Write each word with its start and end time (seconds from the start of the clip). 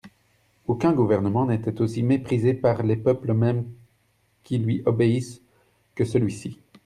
Aucun 0.67 0.93
gouvernement 0.93 1.45
n'était 1.45 1.79
aussi 1.79 2.01
méprisé 2.01 2.55
par 2.55 2.81
les 2.81 2.95
peuples 2.97 3.33
mêmes 3.33 3.71
qui 4.41 4.57
lui 4.57 4.81
obéissent, 4.87 5.43
que 5.93 6.05
celui-ci. 6.05 6.59